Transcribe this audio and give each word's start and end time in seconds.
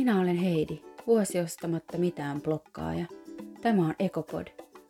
Minä 0.00 0.20
olen 0.20 0.36
Heidi, 0.36 0.82
vuosi 1.06 1.40
ostamatta 1.40 1.98
mitään 1.98 2.42
blokkaaja. 2.42 3.06
Tämä 3.60 3.86
on 3.86 3.94
Ekopod, 3.98 4.46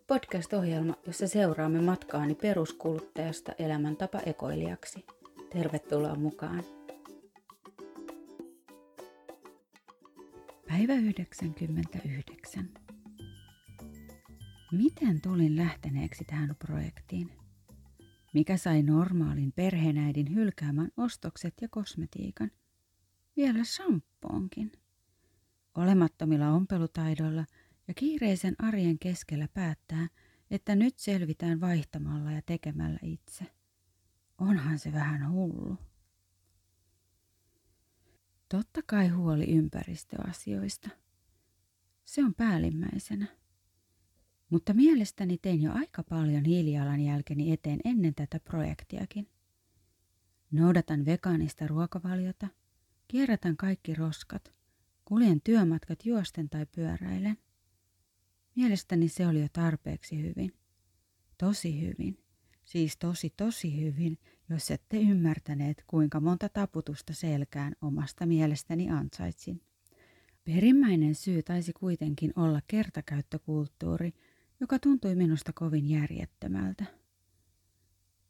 podcast-ohjelma, 0.07 0.95
jossa 1.07 1.29
seuraamme 1.29 1.81
matkaani 1.81 2.35
peruskuluttajasta 2.35 3.53
elämäntapa 3.59 4.21
ekoilijaksi. 4.27 5.07
Tervetuloa 5.53 6.15
mukaan. 6.15 6.65
Päivä 10.69 10.95
99. 10.95 12.69
Miten 14.73 15.21
tulin 15.21 15.57
lähteneeksi 15.57 16.25
tähän 16.25 16.57
projektiin? 16.59 17.33
Mikä 18.35 18.57
sai 18.57 18.83
normaalin 18.83 19.53
perheenäidin 19.53 20.35
hylkäämään 20.35 20.91
ostokset 20.97 21.55
ja 21.61 21.69
kosmetiikan? 21.69 22.51
Vielä 23.37 23.65
shampoonkin. 23.65 24.73
Olemattomilla 25.81 26.49
ompelutaidoilla 26.51 27.45
ja 27.89 27.95
kiireisen 27.95 28.55
arjen 28.59 28.99
keskellä 28.99 29.49
päättää, 29.55 30.09
että 30.51 30.77
nyt 30.77 30.99
selvitään 30.99 31.61
vaihtamalla 31.61 32.33
ja 32.33 32.43
tekemällä 32.47 32.99
itse. 33.03 33.45
Onhan 34.39 34.79
se 34.79 34.93
vähän 34.93 35.33
hullu. 35.33 35.77
Totta 38.49 38.81
kai 38.87 39.09
huoli 39.09 39.45
ympäristöasioista. 39.45 40.89
Se 42.05 42.25
on 42.25 42.35
päällimmäisenä. 42.35 43.27
Mutta 44.51 44.75
mielestäni 44.75 45.39
tein 45.39 45.63
jo 45.63 45.73
aika 45.73 46.03
paljon 46.03 46.45
hiilijalanjälkeni 46.45 47.53
eteen 47.53 47.81
ennen 47.85 48.15
tätä 48.15 48.41
projektiakin. 48.41 49.29
Noudatan 50.51 51.05
vegaanista 51.05 51.67
ruokavaliota, 51.67 52.49
kierrätän 53.09 53.57
kaikki 53.57 53.95
roskat, 53.95 54.60
kuljen 55.11 55.41
työmatkat 55.45 56.07
juosten 56.07 56.49
tai 56.49 56.67
pyöräilen. 56.75 57.39
Mielestäni 58.55 59.09
se 59.09 59.27
oli 59.27 59.41
jo 59.41 59.49
tarpeeksi 59.53 60.23
hyvin. 60.23 60.53
Tosi 61.39 61.81
hyvin. 61.81 62.19
Siis 62.65 62.97
tosi 62.97 63.35
tosi 63.37 63.81
hyvin, 63.81 64.19
jos 64.49 64.71
ette 64.71 64.97
ymmärtäneet, 64.97 65.85
kuinka 65.87 66.21
monta 66.21 66.49
taputusta 66.49 67.15
selkään 67.15 67.73
omasta 67.81 68.27
mielestäni 68.27 68.91
ansaitsin. 68.91 69.61
Perimmäinen 70.45 71.15
syy 71.15 71.43
taisi 71.43 71.73
kuitenkin 71.73 72.33
olla 72.37 72.61
kertakäyttökulttuuri, 72.67 74.13
joka 74.61 74.79
tuntui 74.79 75.15
minusta 75.15 75.53
kovin 75.53 75.89
järjettömältä. 75.89 76.85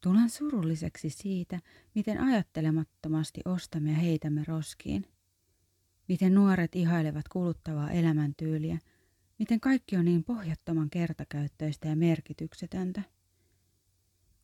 Tulen 0.03 0.29
surulliseksi 0.29 1.09
siitä, 1.09 1.59
miten 1.95 2.21
ajattelemattomasti 2.21 3.41
ostamme 3.45 3.91
ja 3.91 3.97
heitämme 3.97 4.43
roskiin. 4.47 5.10
Miten 6.11 6.35
nuoret 6.35 6.75
ihailevat 6.75 7.27
kuluttavaa 7.27 7.91
elämäntyyliä, 7.91 8.79
miten 9.39 9.59
kaikki 9.59 9.97
on 9.97 10.05
niin 10.05 10.23
pohjattoman 10.23 10.89
kertakäyttöistä 10.89 11.87
ja 11.87 11.95
merkityksetöntä. 11.95 13.01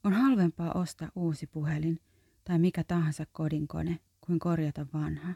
On 0.04 0.14
halvempaa 0.14 0.72
ostaa 0.72 1.12
uusi 1.16 1.48
puhelin 1.48 2.00
tai 2.44 2.60
mikä 2.60 2.84
tahansa 2.84 3.26
kodinkone 3.32 4.00
kuin 4.22 4.40
korjata 4.40 4.86
vanha. 4.94 5.34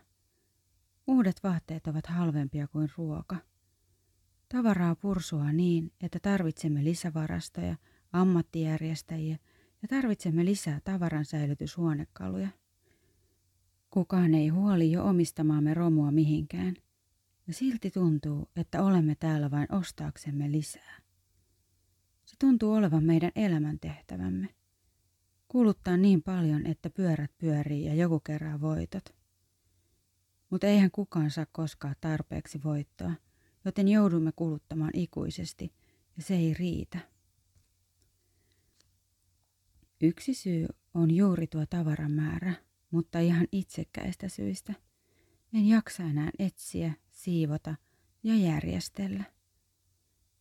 Uudet 1.07 1.43
vaatteet 1.43 1.87
ovat 1.87 2.07
halvempia 2.07 2.67
kuin 2.67 2.89
ruoka. 2.97 3.35
Tavaraa 4.49 4.95
pursua 4.95 5.51
niin, 5.51 5.91
että 6.01 6.19
tarvitsemme 6.21 6.83
lisävarastoja, 6.83 7.75
ammattijärjestäjiä 8.13 9.37
ja 9.81 9.87
tarvitsemme 9.87 10.45
lisää 10.45 10.79
tavaran 10.83 11.25
säilytyshuonekaluja. 11.25 12.60
Kukaan 13.91 14.33
ei 14.33 14.47
huoli 14.47 14.91
jo 14.91 15.05
omistamaamme 15.05 15.73
romua 15.73 16.11
mihinkään, 16.11 16.75
ja 17.47 17.53
silti 17.53 17.91
tuntuu, 17.91 18.49
että 18.55 18.83
olemme 18.83 19.15
täällä 19.15 19.51
vain 19.51 19.75
ostaaksemme 19.75 20.51
lisää. 20.51 21.01
Se 22.25 22.35
tuntuu 22.39 22.73
olevan 22.73 23.03
meidän 23.03 23.31
elämäntehtävämme. 23.35 24.47
Kuluttaa 25.47 25.97
niin 25.97 26.23
paljon, 26.23 26.65
että 26.65 26.89
pyörät 26.89 27.31
pyörii 27.37 27.85
ja 27.85 27.93
joku 27.93 28.19
kerää 28.19 28.61
voitot. 28.61 29.03
Mutta 30.49 30.67
eihän 30.67 30.91
kukaan 30.91 31.31
saa 31.31 31.45
koskaan 31.51 31.95
tarpeeksi 32.01 32.63
voittoa, 32.63 33.11
joten 33.65 33.87
joudumme 33.87 34.31
kuluttamaan 34.35 34.91
ikuisesti, 34.93 35.73
ja 36.17 36.23
se 36.23 36.35
ei 36.35 36.53
riitä. 36.53 36.99
Yksi 40.01 40.33
syy 40.33 40.67
on 40.93 41.11
juuri 41.11 41.47
tuo 41.47 41.65
tavaramäärä, 41.65 42.53
mutta 42.91 43.19
ihan 43.19 43.47
itsekkäistä 43.51 44.29
syistä. 44.29 44.73
En 45.53 45.67
jaksa 45.67 46.03
enää 46.03 46.29
etsiä, 46.39 46.93
siivota 47.11 47.75
ja 48.23 48.35
järjestellä. 48.35 49.23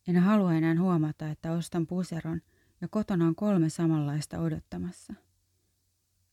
En 0.07 0.17
halua 0.17 0.53
enää 0.53 0.75
huomata, 0.79 1.29
että 1.29 1.51
ostan 1.51 1.87
puseron 1.87 2.41
ja 2.81 2.87
kotona 2.87 3.27
on 3.27 3.35
kolme 3.35 3.69
samanlaista 3.69 4.39
odottamassa. 4.39 5.13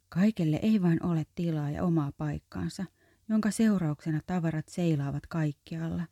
Kaikelle 0.09 0.59
ei 0.63 0.83
vain 0.83 1.07
ole 1.07 1.27
tilaa 1.35 1.71
ja 1.71 1.85
omaa 1.85 2.13
paikkaansa, 2.13 2.85
jonka 3.29 3.51
seurauksena 3.51 4.21
tavarat 4.27 4.69
seilaavat 4.69 5.27
kaikkialla, 5.27 6.07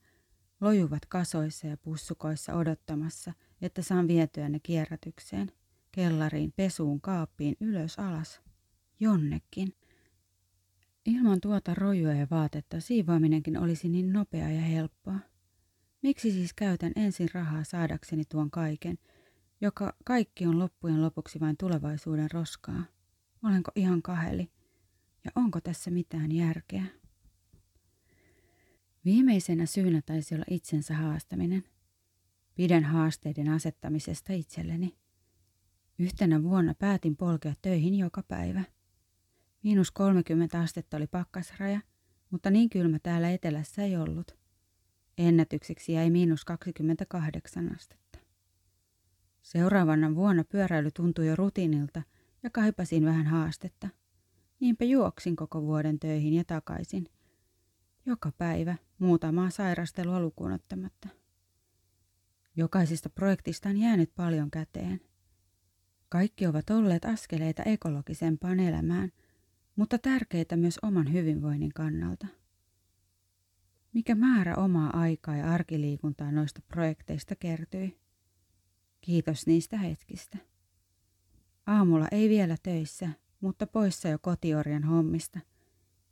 lojuvat 0.60 1.06
kasoissa 1.06 1.66
ja 1.66 1.76
pussukoissa 1.76 2.54
odottamassa, 2.54 3.32
että 3.62 3.82
saan 3.82 4.08
vietyä 4.08 4.48
ne 4.48 4.60
kierrätykseen, 4.60 5.52
kellariin, 5.92 6.52
pesuun, 6.56 7.00
kaappiin, 7.00 7.56
ylös, 7.60 7.98
alas, 7.98 8.40
jonnekin. 9.00 9.74
Ilman 11.06 11.40
tuota 11.40 11.74
rojua 11.74 12.12
ja 12.12 12.26
vaatetta 12.30 12.80
siivoaminenkin 12.80 13.58
olisi 13.58 13.88
niin 13.88 14.12
nopea 14.12 14.50
ja 14.50 14.60
helppoa. 14.60 15.18
Miksi 16.02 16.32
siis 16.32 16.54
käytän 16.54 16.92
ensin 16.96 17.28
rahaa 17.34 17.64
saadakseni 17.64 18.24
tuon 18.24 18.50
kaiken, 18.50 18.98
joka 19.60 19.92
kaikki 20.04 20.46
on 20.46 20.58
loppujen 20.58 21.02
lopuksi 21.02 21.40
vain 21.40 21.56
tulevaisuuden 21.56 22.30
roskaa? 22.30 22.84
Olenko 23.42 23.70
ihan 23.74 24.02
kaheli? 24.02 24.50
Ja 25.24 25.30
onko 25.34 25.60
tässä 25.60 25.90
mitään 25.90 26.32
järkeä? 26.32 26.84
Viimeisenä 29.04 29.66
syynä 29.66 30.02
taisi 30.06 30.34
olla 30.34 30.44
itsensä 30.50 30.94
haastaminen. 30.94 31.64
Pidän 32.54 32.84
haasteiden 32.84 33.48
asettamisesta 33.48 34.32
itselleni. 34.32 34.96
Yhtenä 35.98 36.42
vuonna 36.42 36.74
päätin 36.74 37.16
polkea 37.16 37.54
töihin 37.62 37.94
joka 37.94 38.22
päivä. 38.22 38.75
Miinus 39.66 39.90
30 39.90 40.60
astetta 40.60 40.96
oli 40.96 41.06
pakkasraja, 41.06 41.80
mutta 42.30 42.50
niin 42.50 42.70
kylmä 42.70 42.98
täällä 43.02 43.30
etelässä 43.30 43.82
ei 43.82 43.96
ollut. 43.96 44.36
Ennätykseksi 45.18 45.92
jäi 45.92 46.10
miinus 46.10 46.44
28 46.44 47.74
astetta. 47.74 48.18
Seuraavana 49.42 50.14
vuonna 50.14 50.44
pyöräily 50.44 50.90
tuntui 50.90 51.26
jo 51.26 51.36
rutiinilta 51.36 52.02
ja 52.42 52.50
kaipasin 52.50 53.04
vähän 53.04 53.26
haastetta. 53.26 53.88
Niinpä 54.60 54.84
juoksin 54.84 55.36
koko 55.36 55.62
vuoden 55.62 55.98
töihin 55.98 56.34
ja 56.34 56.44
takaisin. 56.44 57.08
Joka 58.06 58.32
päivä 58.38 58.76
muutamaa 58.98 59.50
sairastelua 59.50 60.20
lukuun 60.20 60.52
ottamatta. 60.52 61.08
Jokaisesta 62.56 63.10
projektista 63.10 63.68
on 63.68 63.76
jäänyt 63.76 64.14
paljon 64.14 64.50
käteen. 64.50 65.00
Kaikki 66.08 66.46
ovat 66.46 66.70
olleet 66.70 67.04
askeleita 67.04 67.62
ekologisempaan 67.62 68.60
elämään, 68.60 69.12
mutta 69.76 69.98
tärkeitä 69.98 70.56
myös 70.56 70.78
oman 70.82 71.12
hyvinvoinnin 71.12 71.72
kannalta. 71.74 72.26
Mikä 73.92 74.14
määrä 74.14 74.56
omaa 74.56 75.00
aikaa 75.00 75.36
ja 75.36 75.52
arkiliikuntaa 75.52 76.32
noista 76.32 76.62
projekteista 76.68 77.34
kertyi? 77.36 77.98
Kiitos 79.00 79.46
niistä 79.46 79.78
hetkistä. 79.78 80.38
Aamulla 81.66 82.08
ei 82.10 82.28
vielä 82.28 82.56
töissä, 82.62 83.08
mutta 83.40 83.66
poissa 83.66 84.08
jo 84.08 84.18
kotiorjan 84.18 84.84
hommista 84.84 85.40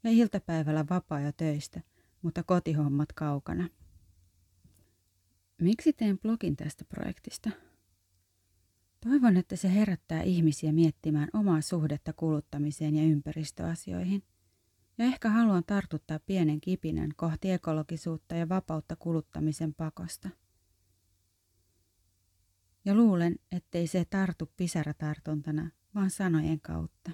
ja 0.04 0.10
iltapäivällä 0.10 0.84
vapaa 0.90 1.20
jo 1.20 1.32
töistä, 1.32 1.80
mutta 2.22 2.42
kotihommat 2.42 3.12
kaukana. 3.12 3.68
Miksi 5.60 5.92
teen 5.92 6.18
blogin 6.18 6.56
tästä 6.56 6.84
projektista? 6.84 7.50
Toivon, 9.04 9.36
että 9.36 9.56
se 9.56 9.74
herättää 9.74 10.22
ihmisiä 10.22 10.72
miettimään 10.72 11.28
omaa 11.32 11.60
suhdetta 11.60 12.12
kuluttamiseen 12.12 12.96
ja 12.96 13.02
ympäristöasioihin. 13.02 14.22
Ja 14.98 15.04
ehkä 15.04 15.30
haluan 15.30 15.62
tartuttaa 15.66 16.18
pienen 16.18 16.60
kipinän 16.60 17.10
kohti 17.16 17.50
ekologisuutta 17.50 18.34
ja 18.34 18.48
vapautta 18.48 18.96
kuluttamisen 18.96 19.74
pakosta. 19.74 20.28
Ja 22.84 22.94
luulen, 22.94 23.36
ettei 23.52 23.86
se 23.86 24.04
tartu 24.04 24.52
pisaratartuntana, 24.56 25.70
vaan 25.94 26.10
sanojen 26.10 26.60
kautta. 26.60 27.10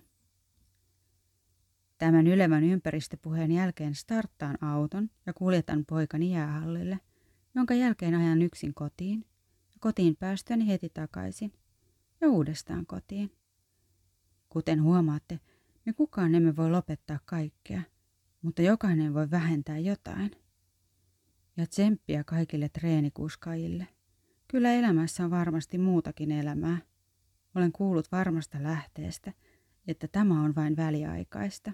Tämän 1.98 2.26
ylevän 2.26 2.64
ympäristöpuheen 2.64 3.52
jälkeen 3.52 3.94
starttaan 3.94 4.64
auton 4.64 5.10
ja 5.26 5.32
kuljetan 5.32 5.84
poikani 5.88 6.32
jäähallille, 6.32 7.00
jonka 7.54 7.74
jälkeen 7.74 8.14
ajan 8.14 8.42
yksin 8.42 8.74
kotiin 8.74 9.24
ja 9.72 9.76
kotiin 9.80 10.16
päästöni 10.16 10.68
heti 10.68 10.90
takaisin 10.94 11.52
ja 12.20 12.28
uudestaan 12.28 12.86
kotiin. 12.86 13.30
Kuten 14.48 14.82
huomaatte, 14.82 15.40
me 15.86 15.92
kukaan 15.92 16.34
emme 16.34 16.56
voi 16.56 16.70
lopettaa 16.70 17.18
kaikkea, 17.24 17.82
mutta 18.42 18.62
jokainen 18.62 19.14
voi 19.14 19.30
vähentää 19.30 19.78
jotain. 19.78 20.30
Ja 21.56 21.66
tsemppiä 21.66 22.24
kaikille 22.24 22.68
treenikuskajille. 22.68 23.88
Kyllä 24.48 24.72
elämässä 24.72 25.24
on 25.24 25.30
varmasti 25.30 25.78
muutakin 25.78 26.32
elämää. 26.32 26.78
Olen 27.54 27.72
kuullut 27.72 28.12
varmasta 28.12 28.62
lähteestä, 28.62 29.32
että 29.86 30.08
tämä 30.08 30.42
on 30.42 30.54
vain 30.54 30.76
väliaikaista. 30.76 31.72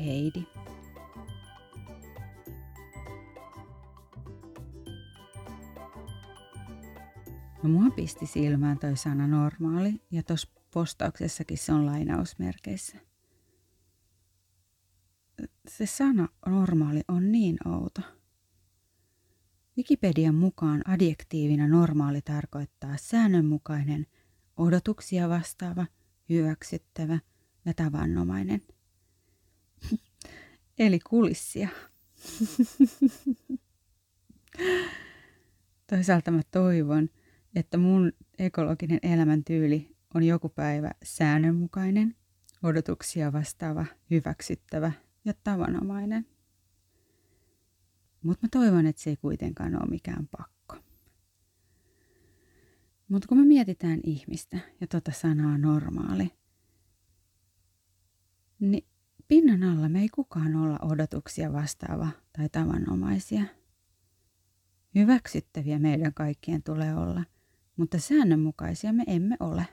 Heidi. 0.00 0.46
No 7.62 7.68
mua 7.68 7.90
pisti 7.90 8.26
silmään 8.26 8.78
toi 8.78 8.96
sana 8.96 9.26
normaali 9.26 10.00
ja 10.10 10.22
tuossa 10.22 10.48
postauksessakin 10.70 11.58
se 11.58 11.72
on 11.72 11.86
lainausmerkeissä. 11.86 12.96
Se 15.68 15.86
sana 15.86 16.28
normaali 16.46 17.00
on 17.08 17.32
niin 17.32 17.68
outo. 17.68 18.00
Wikipedian 19.76 20.34
mukaan 20.34 20.82
adjektiivina 20.88 21.68
normaali 21.68 22.22
tarkoittaa 22.22 22.96
säännönmukainen, 22.96 24.06
odotuksia 24.56 25.28
vastaava, 25.28 25.86
hyväksyttävä 26.28 27.18
ja 27.64 27.74
tavannomainen. 27.74 28.62
Eli 30.78 30.98
kulissia. 30.98 31.68
Toisaalta 35.90 36.30
mä 36.30 36.42
toivon, 36.50 37.08
että 37.54 37.78
mun 37.78 38.12
ekologinen 38.38 38.98
elämäntyyli 39.02 39.96
on 40.14 40.22
joku 40.22 40.48
päivä 40.48 40.90
säännönmukainen, 41.02 42.16
odotuksia 42.62 43.32
vastaava, 43.32 43.86
hyväksyttävä 44.10 44.92
ja 45.24 45.32
tavanomainen. 45.44 46.26
Mutta 48.22 48.46
mä 48.46 48.48
toivon, 48.50 48.86
että 48.86 49.02
se 49.02 49.10
ei 49.10 49.16
kuitenkaan 49.16 49.82
ole 49.82 49.90
mikään 49.90 50.28
pakko. 50.28 50.76
Mutta 53.08 53.28
kun 53.28 53.38
me 53.38 53.44
mietitään 53.44 54.00
ihmistä 54.04 54.58
ja 54.80 54.86
tota 54.86 55.12
sanaa 55.12 55.58
normaali, 55.58 56.30
niin 58.60 58.86
pinnan 59.28 59.62
alla 59.62 59.88
me 59.88 60.00
ei 60.00 60.08
kukaan 60.08 60.56
olla 60.56 60.78
odotuksia 60.82 61.52
vastaava 61.52 62.08
tai 62.36 62.48
tavanomaisia. 62.48 63.42
Hyväksyttäviä 64.94 65.78
meidän 65.78 66.14
kaikkien 66.14 66.62
tulee 66.62 66.94
olla, 66.94 67.24
mutta 67.76 67.98
säännönmukaisia 67.98 68.92
me 68.92 69.04
emme 69.06 69.36
ole. 69.40 69.66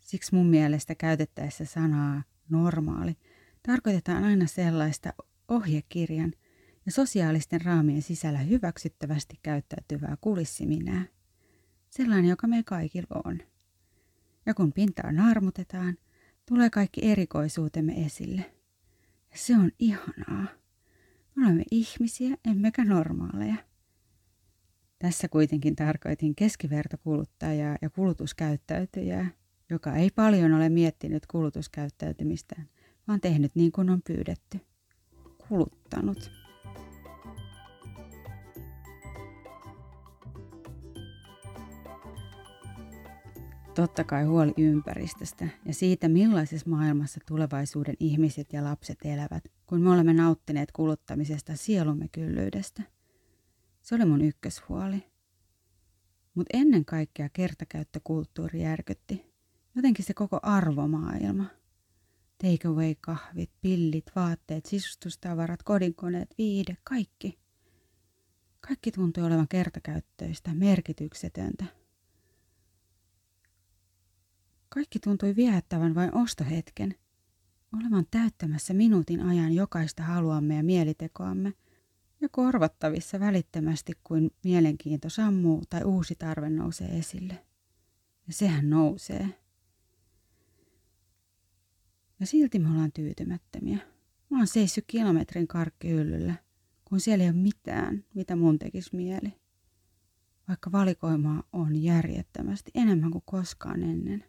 Siksi 0.00 0.34
mun 0.34 0.46
mielestä 0.46 0.94
käytettäessä 0.94 1.64
sanaa 1.64 2.22
normaali 2.48 3.16
tarkoitetaan 3.62 4.24
aina 4.24 4.46
sellaista 4.46 5.12
ohjekirjan 5.48 6.32
ja 6.86 6.92
sosiaalisten 6.92 7.60
raamien 7.60 8.02
sisällä 8.02 8.38
hyväksyttävästi 8.38 9.38
käyttäytyvää 9.42 10.16
kulissiminää. 10.20 11.04
Sellainen, 11.90 12.30
joka 12.30 12.46
me 12.46 12.62
kaikilla 12.62 13.20
on. 13.24 13.38
Ja 14.46 14.54
kun 14.54 14.72
pintaa 14.72 15.12
naarmutetaan, 15.12 15.96
tulee 16.48 16.70
kaikki 16.70 17.10
erikoisuutemme 17.10 17.92
esille. 17.92 18.54
Ja 19.30 19.38
se 19.38 19.56
on 19.56 19.70
ihanaa. 19.78 20.46
Me 21.34 21.46
olemme 21.46 21.64
ihmisiä, 21.70 22.36
emmekä 22.44 22.84
normaaleja. 22.84 23.56
Tässä 25.02 25.28
kuitenkin 25.28 25.76
tarkoitin 25.76 26.34
keskivertokuluttajaa 26.34 27.76
ja 27.82 27.90
kulutuskäyttäytyjää, 27.90 29.30
joka 29.70 29.94
ei 29.94 30.10
paljon 30.10 30.52
ole 30.52 30.68
miettinyt 30.68 31.26
kulutuskäyttäytymistään, 31.26 32.68
vaan 33.08 33.20
tehnyt 33.20 33.54
niin 33.54 33.72
kuin 33.72 33.90
on 33.90 34.02
pyydetty. 34.06 34.60
Kuluttanut. 35.48 36.30
Totta 43.74 44.04
kai 44.04 44.24
huoli 44.24 44.52
ympäristöstä 44.56 45.48
ja 45.66 45.74
siitä, 45.74 46.08
millaisessa 46.08 46.70
maailmassa 46.70 47.20
tulevaisuuden 47.28 47.96
ihmiset 48.00 48.52
ja 48.52 48.64
lapset 48.64 48.98
elävät, 49.04 49.44
kun 49.66 49.80
me 49.80 49.90
olemme 49.90 50.12
nauttineet 50.12 50.72
kuluttamisesta 50.72 51.56
sielumme 51.56 52.08
kyllyydestä. 52.12 52.82
Se 53.82 53.94
oli 53.94 54.04
mun 54.04 54.20
ykköshuoli. 54.24 55.12
Mutta 56.34 56.58
ennen 56.58 56.84
kaikkea 56.84 57.28
kertakäyttökulttuuri 57.28 58.62
järkytti. 58.62 59.32
Jotenkin 59.74 60.04
se 60.04 60.14
koko 60.14 60.40
arvomaailma. 60.42 61.44
Takeaway 62.38 62.94
kahvit, 63.00 63.50
pillit, 63.60 64.04
vaatteet, 64.16 64.66
sisustustavarat, 64.66 65.62
kodinkoneet, 65.62 66.34
viide, 66.38 66.76
kaikki. 66.84 67.38
Kaikki 68.60 68.92
tuntui 68.92 69.24
olevan 69.24 69.48
kertakäyttöistä, 69.48 70.54
merkityksetöntä– 70.54 71.64
kaikki 74.74 74.98
tuntui 74.98 75.36
viehättävän 75.36 75.94
vain 75.94 76.14
ostohetken, 76.14 76.94
olevan 77.72 78.06
täyttämässä 78.10 78.74
minuutin 78.74 79.20
ajan 79.20 79.52
jokaista 79.52 80.02
haluamme 80.02 80.56
ja 80.56 80.62
mielitekoamme 80.62 81.52
ja 82.22 82.28
korvattavissa 82.28 83.20
välittömästi 83.20 83.92
kuin 84.04 84.30
mielenkiinto 84.44 85.08
sammuu 85.10 85.62
tai 85.70 85.84
uusi 85.84 86.14
tarve 86.14 86.50
nousee 86.50 86.98
esille. 86.98 87.46
Ja 88.26 88.32
sehän 88.32 88.70
nousee. 88.70 89.28
Ja 92.20 92.26
silti 92.26 92.58
me 92.58 92.68
ollaan 92.68 92.92
tyytymättömiä. 92.92 93.78
Mä 94.30 94.38
oon 94.38 94.46
seissyt 94.46 94.84
kilometrin 94.86 95.48
karkkihyllyllä, 95.48 96.34
kun 96.84 97.00
siellä 97.00 97.24
ei 97.24 97.30
ole 97.30 97.36
mitään, 97.36 98.04
mitä 98.14 98.36
mun 98.36 98.58
tekisi 98.58 98.96
mieli. 98.96 99.32
Vaikka 100.48 100.72
valikoimaa 100.72 101.42
on 101.52 101.82
järjettömästi 101.82 102.70
enemmän 102.74 103.10
kuin 103.10 103.24
koskaan 103.26 103.82
ennen. 103.82 104.24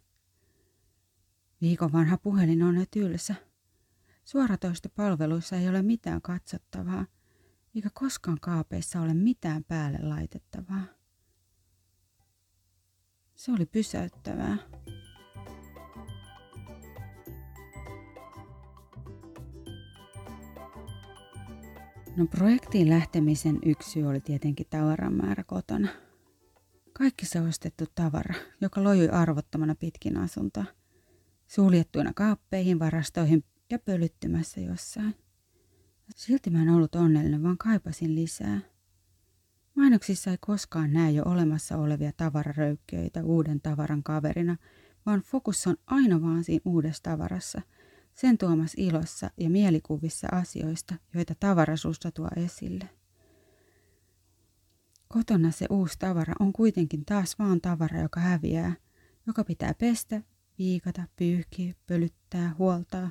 Viikon 1.61 1.91
vanha 1.91 2.17
puhelin 2.17 2.63
on 2.63 2.75
jo 2.75 2.85
tylsä. 2.91 3.35
Suoratoistopalveluissa 4.25 5.55
ei 5.55 5.69
ole 5.69 5.81
mitään 5.81 6.21
katsottavaa, 6.21 7.05
eikä 7.75 7.89
koskaan 7.93 8.37
kaapeissa 8.41 9.01
ole 9.01 9.13
mitään 9.13 9.63
päälle 9.63 9.99
laitettavaa. 10.01 10.83
Se 13.35 13.51
oli 13.51 13.65
pysäyttävää. 13.65 14.57
No 22.17 22.25
projektiin 22.25 22.89
lähtemisen 22.89 23.59
yksi 23.65 24.03
oli 24.03 24.21
tietenkin 24.21 24.67
tavaran 24.69 25.13
määrä 25.13 25.43
kotona. 25.43 25.87
Kaikki 26.93 27.25
se 27.25 27.41
ostettu 27.41 27.85
tavara, 27.95 28.35
joka 28.61 28.83
lojui 28.83 29.09
arvottomana 29.09 29.75
pitkin 29.75 30.17
asuntoa– 30.17 30.65
suljettuina 31.47 32.11
kaappeihin, 32.15 32.79
varastoihin 32.79 33.43
ja 33.69 33.79
pölyttymässä 33.79 34.61
jossain. 34.61 35.15
Silti 36.15 36.49
mä 36.49 36.61
en 36.61 36.69
ollut 36.69 36.95
onnellinen, 36.95 37.43
vaan 37.43 37.57
kaipasin 37.57 38.15
lisää. 38.15 38.59
Mainoksissa 39.75 40.31
ei 40.31 40.37
koskaan 40.39 40.93
näe 40.93 41.11
jo 41.11 41.23
olemassa 41.25 41.77
olevia 41.77 42.11
tavararöykköitä 42.17 43.23
uuden 43.23 43.61
tavaran 43.61 44.03
kaverina, 44.03 44.57
vaan 45.05 45.21
fokus 45.21 45.67
on 45.67 45.75
aina 45.87 46.21
vaan 46.21 46.43
siinä 46.43 46.61
uudessa 46.65 47.03
tavarassa, 47.03 47.61
sen 48.13 48.37
tuomassa 48.37 48.75
ilossa 48.81 49.29
ja 49.37 49.49
mielikuvissa 49.49 50.27
asioista, 50.31 50.95
joita 51.13 51.35
tavarasusta 51.39 52.11
tuo 52.11 52.29
esille. 52.35 52.89
Kotona 55.07 55.51
se 55.51 55.65
uusi 55.69 55.99
tavara 55.99 56.33
on 56.39 56.53
kuitenkin 56.53 57.05
taas 57.05 57.39
vaan 57.39 57.61
tavara, 57.61 58.01
joka 58.01 58.19
häviää, 58.19 58.73
joka 59.27 59.43
pitää 59.43 59.73
pestä 59.73 60.21
viikata, 60.57 61.03
pyyhkiä, 61.15 61.73
pölyttää, 61.87 62.55
huoltaa. 62.57 63.09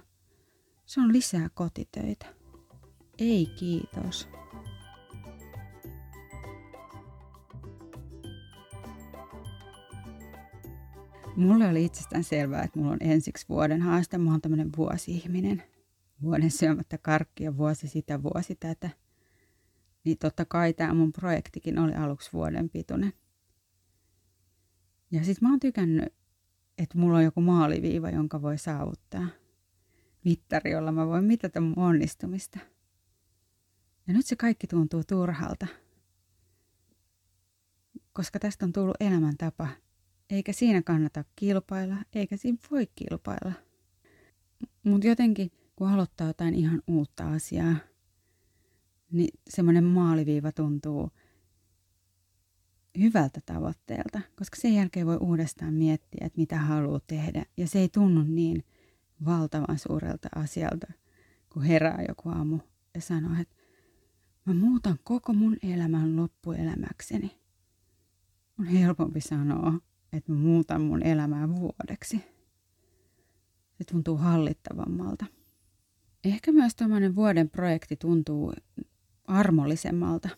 Se 0.86 1.00
on 1.00 1.12
lisää 1.12 1.48
kotitöitä. 1.54 2.41
Ei 3.22 3.46
kiitos. 3.46 4.28
Mulle 11.36 11.68
oli 11.68 11.84
itsestään 11.84 12.24
selvää, 12.24 12.62
että 12.62 12.78
mulla 12.78 12.92
on 12.92 12.98
ensiksi 13.00 13.46
vuoden 13.48 13.82
haaste. 13.82 14.18
Mä 14.18 14.30
oon 14.30 14.40
tämmönen 14.40 14.70
vuosi-ihminen. 14.76 15.62
Vuoden 16.22 16.50
syömättä 16.50 16.98
karkkia, 16.98 17.56
vuosi 17.56 17.88
sitä, 17.88 18.22
vuosi 18.22 18.54
tätä. 18.54 18.90
Niin 20.04 20.18
totta 20.18 20.44
kai 20.44 20.72
tämä 20.72 20.94
mun 20.94 21.12
projektikin 21.12 21.78
oli 21.78 21.94
aluksi 21.94 22.30
vuoden 22.32 22.70
pituinen. 22.70 23.12
Ja 25.10 25.24
sit 25.24 25.40
mä 25.40 25.50
oon 25.50 25.60
tykännyt 25.60 26.14
että 26.78 26.98
mulla 26.98 27.18
on 27.18 27.24
joku 27.24 27.40
maaliviiva, 27.40 28.10
jonka 28.10 28.42
voi 28.42 28.58
saavuttaa. 28.58 29.26
Mittari, 30.24 30.70
jolla 30.70 30.92
mä 30.92 31.06
voin 31.06 31.24
mitata 31.24 31.60
mun 31.60 31.78
onnistumista. 31.78 32.58
Ja 34.06 34.12
nyt 34.14 34.26
se 34.26 34.36
kaikki 34.36 34.66
tuntuu 34.66 35.02
turhalta. 35.08 35.66
Koska 38.12 38.38
tästä 38.38 38.64
on 38.64 38.72
tullut 38.72 38.96
elämäntapa, 39.00 39.68
eikä 40.30 40.52
siinä 40.52 40.82
kannata 40.82 41.24
kilpailla, 41.36 41.96
eikä 42.14 42.36
siinä 42.36 42.58
voi 42.70 42.86
kilpailla. 42.94 43.52
Mutta 44.84 45.06
jotenkin, 45.06 45.52
kun 45.76 45.88
aloittaa 45.88 46.26
jotain 46.26 46.54
ihan 46.54 46.82
uutta 46.86 47.32
asiaa, 47.32 47.76
niin 49.10 49.38
semmoinen 49.50 49.84
maaliviiva 49.84 50.52
tuntuu 50.52 51.10
hyvältä 52.98 53.40
tavoitteelta, 53.46 54.20
koska 54.36 54.56
sen 54.56 54.74
jälkeen 54.74 55.06
voi 55.06 55.16
uudestaan 55.16 55.74
miettiä, 55.74 56.26
että 56.26 56.40
mitä 56.40 56.58
haluaa 56.58 57.00
tehdä. 57.06 57.44
Ja 57.56 57.68
se 57.68 57.78
ei 57.78 57.88
tunnu 57.88 58.22
niin 58.22 58.64
valtavan 59.24 59.78
suurelta 59.78 60.28
asialta, 60.34 60.92
kun 61.52 61.62
herää 61.62 62.04
joku 62.08 62.28
aamu 62.28 62.58
ja 62.94 63.00
sanoo, 63.00 63.32
että 63.40 63.56
mä 64.44 64.54
muutan 64.54 64.98
koko 65.04 65.32
mun 65.32 65.56
elämän 65.62 66.16
loppuelämäkseni. 66.16 67.40
On 68.58 68.66
helpompi 68.66 69.20
sanoa, 69.20 69.72
että 70.12 70.32
mä 70.32 70.38
muutan 70.38 70.80
mun 70.80 71.02
elämää 71.02 71.48
vuodeksi. 71.48 72.16
Se 73.78 73.84
tuntuu 73.90 74.16
hallittavammalta. 74.16 75.26
Ehkä 76.24 76.52
myös 76.52 76.74
tämmöinen 76.74 77.14
vuoden 77.14 77.50
projekti 77.50 77.96
tuntuu 77.96 78.52
armollisemmalta. 79.24 80.28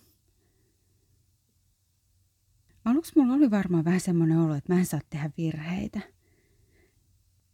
Aluksi 2.85 3.13
mulla 3.17 3.35
oli 3.35 3.51
varmaan 3.51 3.85
vähän 3.85 4.01
semmoinen 4.01 4.39
olo, 4.39 4.55
että 4.55 4.73
mä 4.73 4.79
en 4.79 4.87
saa 4.87 5.01
tehdä 5.11 5.31
virheitä. 5.37 6.01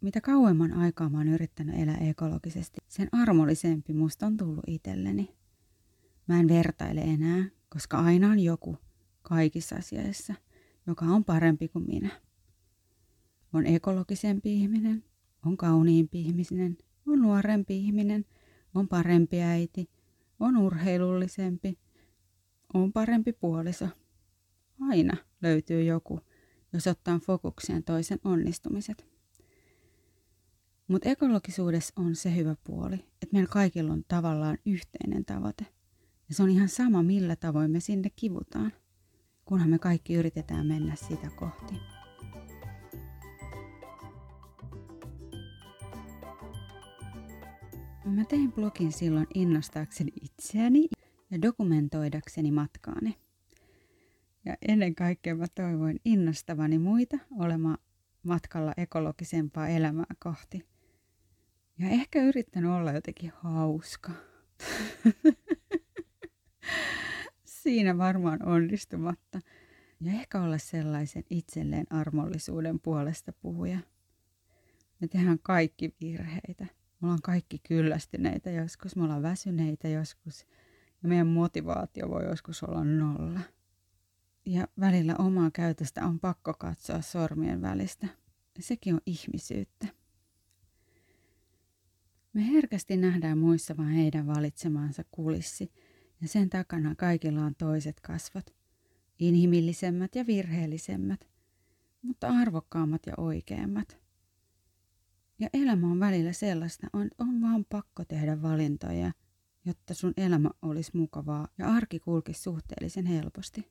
Mitä 0.00 0.21
kauemman 0.21 0.73
aikaa 0.73 1.09
mä 1.09 1.19
oon 1.19 1.28
yrittänyt 1.28 1.75
elää 1.78 1.97
ekologisesti, 1.97 2.78
sen 2.88 3.09
armollisempi 3.12 3.92
musta 3.92 4.26
on 4.26 4.37
tullut 4.37 4.64
itselleni. 4.66 5.39
Mä 6.30 6.40
en 6.40 6.49
vertaile 6.49 7.00
enää, 7.00 7.44
koska 7.68 7.99
aina 7.99 8.30
on 8.30 8.40
joku 8.40 8.76
kaikissa 9.22 9.76
asioissa, 9.76 10.34
joka 10.87 11.04
on 11.04 11.25
parempi 11.25 11.68
kuin 11.68 11.87
minä. 11.87 12.10
On 13.52 13.66
ekologisempi 13.66 14.54
ihminen, 14.54 15.04
on 15.46 15.56
kauniimpi 15.56 16.20
ihminen, 16.20 16.78
on 17.06 17.20
nuorempi 17.20 17.76
ihminen, 17.76 18.25
on 18.75 18.88
parempi 18.88 19.40
äiti, 19.40 19.90
on 20.40 20.56
urheilullisempi, 20.56 21.78
on 22.75 22.92
parempi 22.92 23.32
puoliso. 23.32 23.88
Aina 24.80 25.16
löytyy 25.42 25.84
joku, 25.84 26.20
jos 26.72 26.87
ottaa 26.87 27.18
fokukseen 27.18 27.84
toisen 27.84 28.18
onnistumiset. 28.25 29.06
Mutta 30.88 31.08
ekologisuudessa 31.08 31.92
on 31.96 32.16
se 32.16 32.37
hyvä 32.37 32.56
puoli, 32.64 32.94
että 32.94 33.32
meillä 33.32 33.50
kaikilla 33.52 33.92
on 33.92 34.04
tavallaan 34.08 34.58
yhteinen 34.66 35.25
tavoite. 35.25 35.79
Ja 36.30 36.37
se 36.37 36.42
on 36.42 36.50
ihan 36.50 36.68
sama, 36.68 37.02
millä 37.02 37.37
tavoin 37.37 37.70
me 37.70 37.80
sinne 37.80 38.10
kivutaan, 38.16 38.72
kunhan 39.44 39.70
me 39.70 39.78
kaikki 39.78 40.14
yritetään 40.14 40.66
mennä 40.66 40.94
sitä 40.94 41.30
kohti. 41.37 41.75
Mä 48.04 48.25
tein 48.25 48.52
blogin 48.52 48.92
silloin 48.92 49.26
innostaakseni 49.34 50.12
itseäni 50.22 50.88
ja 51.30 51.42
dokumentoidakseni 51.42 52.50
matkaani. 52.50 53.16
Ja 54.44 54.56
ennen 54.68 54.94
kaikkea 54.94 55.34
mä 55.34 55.46
toivoin 55.54 56.00
innostavani 56.04 56.78
muita 56.78 57.18
olemaan 57.38 57.78
matkalla 58.22 58.72
ekologisempaa 58.76 59.68
elämää 59.68 60.14
kohti. 60.18 60.66
Ja 61.78 61.88
ehkä 61.88 62.22
yrittänyt 62.22 62.70
olla 62.70 62.92
jotenkin 62.92 63.32
hauska. 63.34 64.12
Siinä 67.44 67.98
varmaan 67.98 68.46
onnistumatta. 68.46 69.40
Ja 70.00 70.12
ehkä 70.12 70.42
olla 70.42 70.58
sellaisen 70.58 71.24
itselleen 71.30 71.86
armollisuuden 71.90 72.80
puolesta 72.80 73.32
puhuja. 73.32 73.78
Me 75.00 75.08
tehdään 75.08 75.38
kaikki 75.42 75.94
virheitä. 76.00 76.64
Me 77.00 77.06
ollaan 77.06 77.22
kaikki 77.22 77.58
kyllästyneitä 77.58 78.50
joskus, 78.50 78.96
me 78.96 79.04
ollaan 79.04 79.22
väsyneitä 79.22 79.88
joskus 79.88 80.46
ja 81.02 81.08
meidän 81.08 81.26
motivaatio 81.26 82.08
voi 82.08 82.24
joskus 82.24 82.62
olla 82.62 82.84
nolla. 82.84 83.40
Ja 84.46 84.68
välillä 84.80 85.14
omaa 85.18 85.50
käytöstä 85.50 86.06
on 86.06 86.20
pakko 86.20 86.54
katsoa 86.54 87.00
sormien 87.00 87.62
välistä. 87.62 88.06
Sekin 88.60 88.94
on 88.94 89.00
ihmisyyttä. 89.06 89.86
Me 92.32 92.46
herkästi 92.52 92.96
nähdään 92.96 93.38
muissa 93.38 93.76
vain 93.76 93.88
heidän 93.88 94.26
valitsemansa 94.26 95.04
kulissi, 95.10 95.72
ja 96.22 96.28
sen 96.28 96.50
takana 96.50 96.94
kaikilla 96.94 97.44
on 97.44 97.54
toiset 97.54 98.00
kasvot. 98.00 98.54
Inhimillisemmät 99.18 100.14
ja 100.14 100.26
virheellisemmät, 100.26 101.28
mutta 102.02 102.28
arvokkaammat 102.28 103.06
ja 103.06 103.12
oikeammat. 103.16 103.98
Ja 105.38 105.48
elämä 105.52 105.86
on 105.86 106.00
välillä 106.00 106.32
sellaista, 106.32 106.86
on, 106.92 107.08
on 107.18 107.42
vaan 107.42 107.64
pakko 107.68 108.04
tehdä 108.04 108.42
valintoja, 108.42 109.12
jotta 109.64 109.94
sun 109.94 110.12
elämä 110.16 110.50
olisi 110.62 110.90
mukavaa 110.94 111.48
ja 111.58 111.68
arki 111.68 112.00
kulkisi 112.00 112.42
suhteellisen 112.42 113.06
helposti. 113.06 113.68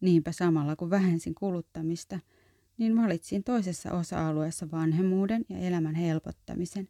Niinpä 0.00 0.32
samalla 0.32 0.76
kun 0.76 0.90
vähensin 0.90 1.34
kuluttamista, 1.34 2.18
niin 2.78 2.96
valitsin 2.96 3.44
toisessa 3.44 3.92
osa-alueessa 3.92 4.70
vanhemmuuden 4.70 5.44
ja 5.48 5.58
elämän 5.58 5.94
helpottamisen 5.94 6.88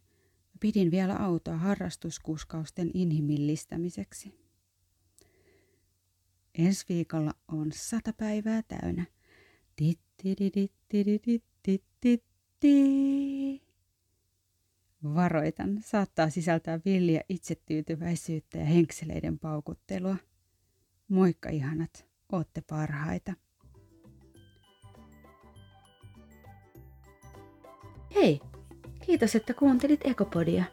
pidin 0.59 0.91
vielä 0.91 1.15
autoa 1.15 1.57
harrastuskuskausten 1.57 2.91
inhimillistämiseksi. 2.93 4.40
Ensi 6.65 6.85
viikolla 6.89 7.33
on 7.47 7.71
sata 7.73 8.13
päivää 8.13 8.61
täynnä. 8.67 9.05
Varoitan, 15.03 15.81
saattaa 15.85 16.29
sisältää 16.29 16.79
villiä 16.85 17.21
itsetyytyväisyyttä 17.29 18.57
ja 18.57 18.65
henkseleiden 18.65 19.39
paukuttelua. 19.39 20.15
Moikka 21.07 21.49
ihanat, 21.49 22.05
ootte 22.31 22.61
parhaita. 22.69 23.33
Hei, 28.15 28.39
kiitos 29.05 29.35
että 29.35 29.53
kuuntelit 29.53 30.01
Ekopodia. 30.03 30.63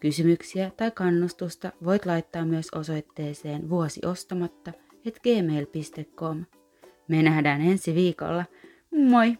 Kysymyksiä 0.00 0.70
tai 0.76 0.90
kannustusta 0.90 1.72
voit 1.84 2.06
laittaa 2.06 2.44
myös 2.44 2.68
osoitteeseen 2.74 3.70
vuosiostamatta 3.70 4.72
et 5.04 5.20
gmail.com. 5.22 6.44
Me 7.08 7.22
nähdään 7.22 7.60
ensi 7.60 7.94
viikolla. 7.94 8.44
Moi! 8.90 9.38